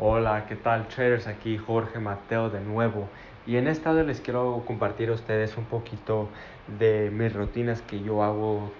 [0.00, 1.26] Hola, ¿qué tal traders?
[1.26, 3.08] Aquí Jorge Mateo de nuevo.
[3.48, 6.28] Y en esta vez les quiero compartir a ustedes un poquito
[6.78, 8.70] de mis rutinas que yo hago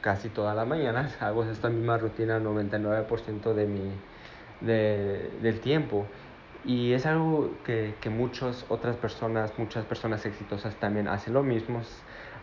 [0.00, 1.16] casi todas las mañanas.
[1.22, 3.92] Hago esta misma rutina 99% de mi,
[4.60, 6.04] del tiempo.
[6.64, 11.80] Y es algo que, que muchas otras personas, muchas personas exitosas también hacen lo mismo.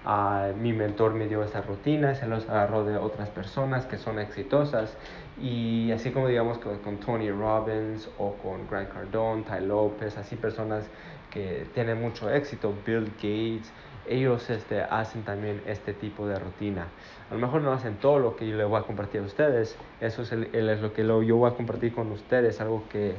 [0.03, 4.17] Uh, mi mentor me dio esa rutina, se los agarró de otras personas que son
[4.17, 4.97] exitosas
[5.39, 10.35] y así como digamos con, con Tony Robbins o con Grant Cardone, Ty López, así
[10.35, 10.89] personas
[11.31, 13.71] que tienen mucho éxito, Bill Gates,
[14.07, 16.87] ellos este, hacen también este tipo de rutina.
[17.29, 19.77] A lo mejor no hacen todo lo que yo les voy a compartir a ustedes,
[20.01, 23.15] eso es, el, es lo que lo, yo voy a compartir con ustedes, algo que,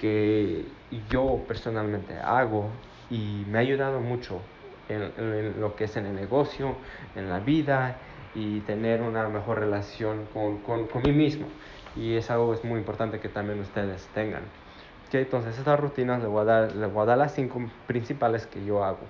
[0.00, 0.64] que
[1.08, 2.68] yo personalmente hago
[3.08, 4.40] y me ha ayudado mucho
[4.88, 6.74] en, en, lo que es en el negocio,
[7.14, 7.98] en la vida
[8.36, 11.46] y tener una mejor relación con, con, con mí mismo.
[11.96, 14.42] Y es algo es muy importante que también ustedes tengan.
[15.08, 15.22] ¿Okay?
[15.22, 18.62] Entonces estas rutinas les voy, a dar, les voy a dar las cinco principales que
[18.64, 19.00] yo hago.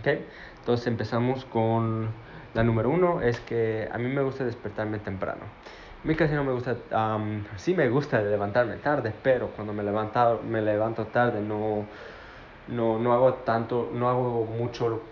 [0.00, 0.26] ¿Okay?
[0.58, 2.10] Entonces empezamos con
[2.52, 5.42] la número uno, es que a mí me gusta despertarme temprano.
[6.04, 6.76] A mí casi no me gusta,
[7.16, 11.86] um, sí me gusta levantarme tarde, pero cuando me, levanto, me levanto tarde no,
[12.68, 15.02] no, no hago tanto, no hago mucho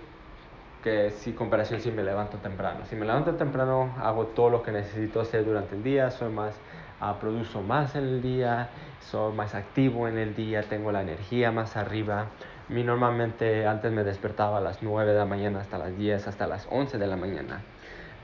[0.85, 2.85] que si comparación si me levanto temprano.
[2.85, 6.55] Si me levanto temprano hago todo lo que necesito hacer durante el día, soy más,
[7.01, 8.69] uh, produzo más en el día,
[9.01, 12.27] soy más activo en el día, tengo la energía más arriba.
[12.69, 16.47] Mí normalmente antes me despertaba a las 9 de la mañana hasta las 10, hasta
[16.47, 17.63] las 11 de la mañana.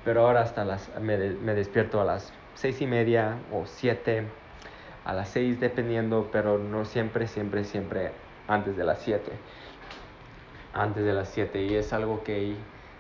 [0.05, 4.27] Pero ahora hasta las, me, me despierto a las 6 y media o 7,
[5.07, 8.13] a las 6 dependiendo, pero no siempre, siempre, siempre
[8.49, 9.33] antes de las 7.
[10.73, 12.55] Antes de las 7 y es algo que,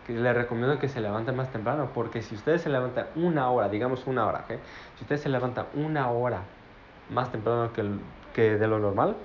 [0.07, 4.07] que recomiendo que se levanten más temprano porque si ustedes se levantan una hora, digamos
[4.07, 4.59] una hora, ¿okay?
[4.97, 6.43] si ustedes se levantan una hora
[7.11, 7.89] más temprano que,
[8.35, 9.17] que de lo normal,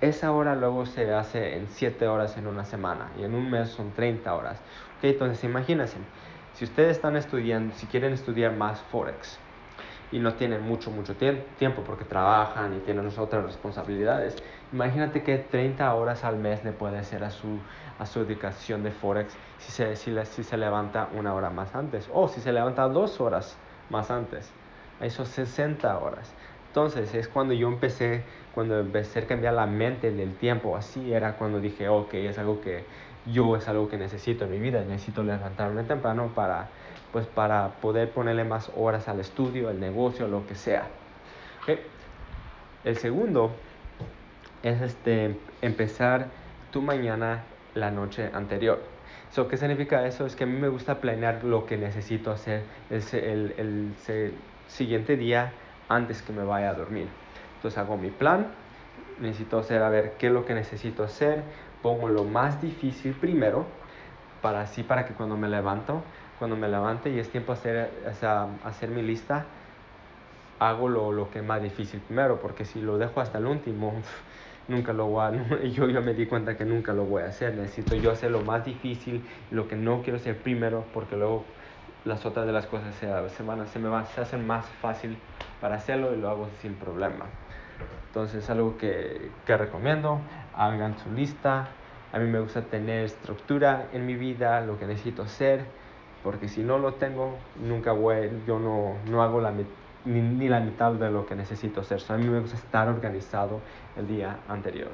[0.00, 3.68] esa hora luego se hace en 7 horas en una semana y en un mes
[3.68, 4.58] son 30 horas.
[4.98, 5.12] ¿okay?
[5.12, 5.98] Entonces imagínense,
[6.54, 9.38] si ustedes están estudiando, si quieren estudiar más Forex,
[10.12, 14.36] y no tienen mucho, mucho tiempo porque trabajan y tienen otras responsabilidades.
[14.72, 17.58] Imagínate que 30 horas al mes le puede hacer a su,
[17.98, 22.08] a su educación de Forex si se, si, si se levanta una hora más antes
[22.12, 23.56] o si se levanta dos horas
[23.88, 24.50] más antes.
[25.00, 26.34] Eso 60 horas.
[26.68, 28.22] Entonces es cuando yo empecé,
[28.54, 32.60] cuando empecé a cambiar la mente del tiempo, así era cuando dije, ok, es algo
[32.60, 32.84] que
[33.26, 36.68] yo es algo que necesito en mi vida, necesito levantarme temprano para,
[37.12, 40.88] pues para poder ponerle más horas al estudio, al negocio, lo que sea.
[42.84, 43.52] El segundo
[44.62, 46.28] es este, empezar
[46.70, 47.44] tu mañana
[47.74, 48.80] la noche anterior.
[49.30, 50.26] So, ¿Qué significa eso?
[50.26, 54.34] Es que a mí me gusta planear lo que necesito hacer el, el, el, el
[54.66, 55.52] siguiente día
[55.88, 57.08] antes que me vaya a dormir.
[57.56, 58.46] Entonces hago mi plan,
[59.20, 61.42] necesito hacer a ver qué es lo que necesito hacer,
[61.82, 63.66] pongo lo más difícil primero,
[64.40, 66.02] para así para que cuando me levanto,
[66.40, 67.90] cuando me levante y es tiempo hacer,
[68.64, 69.44] hacer mi lista,
[70.58, 73.92] hago lo, lo, que es más difícil primero, porque si lo dejo hasta el último,
[74.68, 77.54] nunca lo voy a, yo ya me di cuenta que nunca lo voy a hacer,
[77.54, 81.44] necesito yo hacer lo más difícil, lo que no quiero hacer primero, porque luego
[82.06, 85.18] las otras de las cosas se, se, van, se me van, se hacen más fácil
[85.60, 87.26] para hacerlo y lo hago sin problema.
[88.06, 90.20] Entonces es algo que, que recomiendo,
[90.56, 91.68] hagan su lista,
[92.14, 95.66] a mí me gusta tener estructura en mi vida, lo que necesito hacer,
[96.22, 99.64] porque si no lo tengo, nunca voy, yo no, no hago la, ni,
[100.04, 102.00] ni, la mitad de lo que necesito hacer.
[102.00, 103.60] So, a mí me gusta estar organizado
[103.96, 104.90] el día anterior.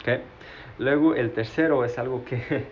[0.00, 0.22] ¿Okay?
[0.78, 2.66] Luego el tercero es algo que...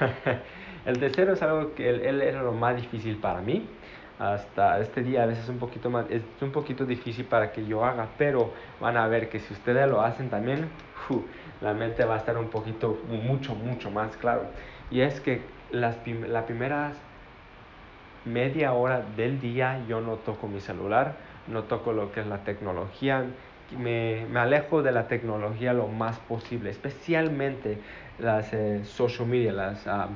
[0.86, 3.68] el tercero es algo que él, él era lo más difícil para mí
[4.18, 7.64] hasta este día a veces es un poquito más es un poquito difícil para que
[7.64, 10.68] yo haga pero van a ver que si ustedes lo hacen también
[11.60, 14.46] la mente va a estar un poquito mucho mucho más claro.
[14.90, 16.96] Y es que las la primeras
[18.24, 21.16] media hora del día yo no toco mi celular
[21.48, 23.24] no toco lo que es la tecnología.
[23.78, 27.78] Me, me alejo de la tecnología lo más posible especialmente
[28.18, 30.14] las eh, social media las um,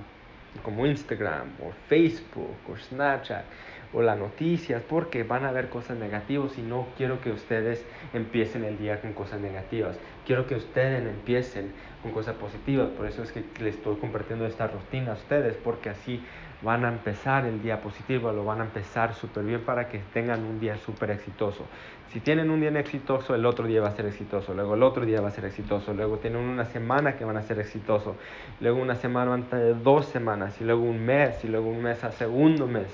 [0.62, 3.44] como Instagram o Facebook o Snapchat
[3.92, 8.64] o las noticias porque van a ver cosas negativas y no quiero que ustedes empiecen
[8.64, 9.98] el día con cosas negativas.
[10.26, 11.72] Quiero que ustedes empiecen
[12.02, 12.88] con cosas positivas.
[12.90, 16.22] Por eso es que les estoy compartiendo esta rutina a ustedes porque así
[16.62, 20.44] van a empezar el día positivo, lo van a empezar súper bien para que tengan
[20.44, 21.66] un día súper exitoso.
[22.12, 25.04] Si tienen un día exitoso, el otro día va a ser exitoso, luego el otro
[25.04, 28.16] día va a ser exitoso, luego tienen una semana que van a ser exitoso,
[28.60, 32.04] luego una semana antes de dos semanas, y luego un mes, y luego un mes
[32.04, 32.88] al segundo mes.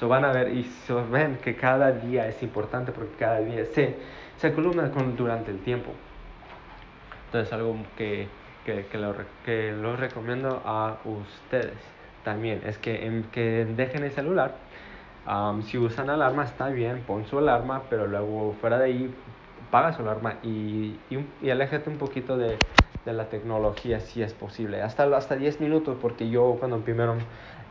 [0.00, 3.66] So van a ver y so ven que cada día es importante porque cada día
[3.66, 3.96] se,
[4.38, 5.90] se columna con, durante el tiempo.
[7.26, 8.26] Entonces algo que,
[8.64, 9.14] que, que, lo,
[9.44, 11.76] que los recomiendo a ustedes
[12.24, 14.54] también es que, que dejen el celular.
[15.64, 19.14] si usan alarma está bien, pon su alarma, pero luego fuera de ahí
[19.70, 22.56] paga su alarma y, y, y aléjate un poquito de,
[23.04, 24.82] de, la tecnología si es posible.
[24.82, 27.16] Hasta, hasta 10 minutos porque yo cuando primero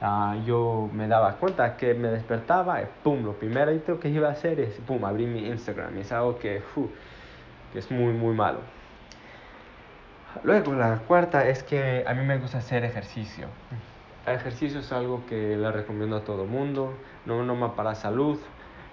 [0.02, 4.32] Uh, yo me daba cuenta que me despertaba y pum, lo primero que iba a
[4.32, 5.98] hacer es pum, abrir mi Instagram.
[5.98, 6.64] Y es algo que,
[7.74, 8.60] que es muy, muy malo.
[10.44, 13.48] Luego, la cuarta es que a mí me gusta hacer ejercicio.
[14.26, 16.94] Ejercicio es algo que le recomiendo a todo mundo,
[17.26, 18.40] no nomás para salud,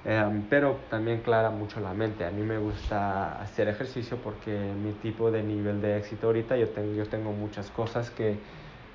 [0.07, 2.25] eh, pero también clara mucho la mente.
[2.25, 6.69] A mí me gusta hacer ejercicio porque mi tipo de nivel de éxito ahorita, yo
[6.71, 8.39] tengo, yo tengo muchas cosas que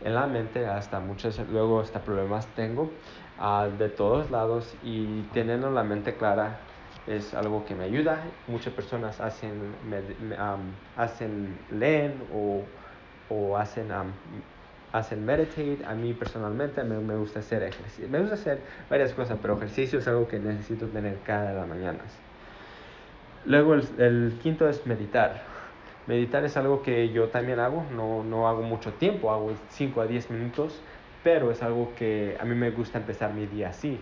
[0.04, 2.84] en la mente, hasta muchos, luego hasta problemas tengo
[3.38, 6.60] uh, de todos lados y teniendo la mente clara
[7.06, 8.24] es algo que me ayuda.
[8.48, 10.00] Muchas personas hacen, me,
[10.38, 12.66] um, hacen leen o,
[13.28, 14.13] o hacen, um,
[14.91, 15.79] hacen meditate.
[15.85, 18.07] A mí personalmente me, me, gusta hacer ejercicio.
[18.09, 18.59] Me gusta hacer
[18.89, 22.17] varias cosas, pero ejercicio es algo que necesito tener cada las mañanas.
[23.45, 25.41] Luego el, quinto es meditar.
[26.05, 30.07] Meditar es algo que yo también hago, no, no hago mucho tiempo, hago 5 a
[30.07, 30.79] 10 minutos,
[31.23, 33.99] pero es algo que a mí me gusta empezar mi día así,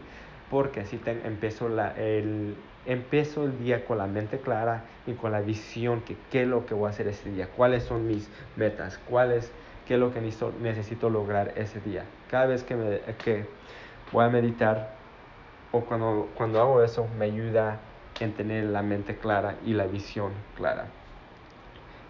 [0.50, 2.56] porque así te, empiezo, la, el,
[2.86, 6.65] empiezo el día con la mente clara y con la visión que qué es lo
[6.65, 9.51] que voy a hacer ese día, cuáles son mis metas, cuáles,
[9.89, 12.06] qué es lo que necesito, lograr ese día.
[12.30, 13.45] Cada vez que,
[14.12, 14.94] voy a meditar
[15.71, 17.80] o cuando, hago eso me ayuda
[18.19, 20.86] en tener la mente clara y la visión clara.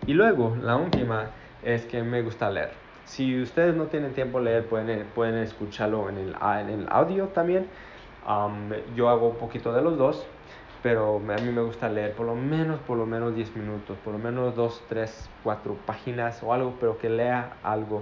[0.06, 1.28] Y luego, la última
[1.64, 2.72] es que me gusta leer.
[3.06, 7.28] Si ustedes no tienen tiempo de leer, pueden, pueden escucharlo en el, en el audio
[7.28, 7.68] también.
[8.28, 10.28] Um, yo hago un poquito de los dos,
[10.82, 14.14] pero a mí me gusta leer por lo menos, por lo menos 10 minutos, por
[14.14, 18.02] lo menos 2, 3, 4 páginas o algo, pero que lea algo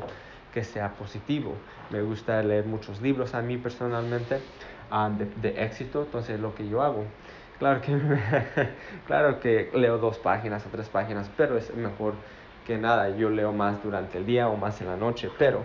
[0.53, 1.56] que sea positivo.
[1.89, 4.39] Me gusta leer muchos libros a mí personalmente
[4.91, 7.06] um, de, de éxito, entonces lo que yo hago
[7.59, 7.97] Claro que,
[9.07, 12.13] claro que leo dos páginas o tres páginas, pero es mejor
[12.65, 13.09] que nada.
[13.09, 15.63] Yo leo más durante el día o más en la noche, pero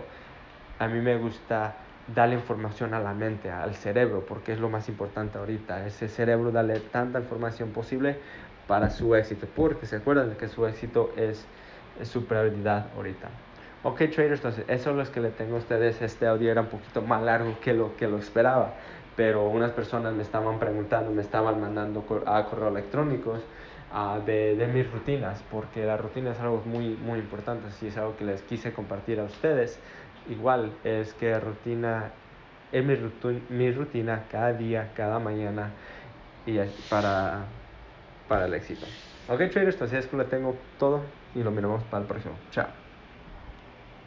[0.79, 1.75] a mí me gusta
[2.07, 5.85] darle información a la mente, al cerebro, porque es lo más importante ahorita.
[5.85, 8.17] Ese cerebro darle tanta información posible
[8.67, 11.45] para su éxito, porque se acuerdan que su éxito es,
[12.03, 13.29] su prioridad ahorita.
[13.83, 16.01] Ok, traders, entonces eso es lo que le tengo a ustedes.
[16.01, 18.73] Este audio era un poquito más largo que lo que lo esperaba
[19.15, 23.41] pero unas personas me estaban preguntando, me estaban mandando a correo electrónicos
[23.93, 27.97] uh, de, de, mis rutinas, porque la rutina es algo muy, muy importante, si es
[27.97, 29.79] algo que les quise compartir a ustedes.
[30.25, 32.19] Igual es que rutina
[32.71, 35.77] es mi, rutina, mi rutina cada día, cada mañana
[36.45, 36.59] y
[36.89, 37.61] para,
[38.27, 38.87] para el éxito.
[39.27, 42.45] Ok, traders, entonces es que lo tengo todo y lo miramos para el próximo.
[42.51, 42.82] Chao.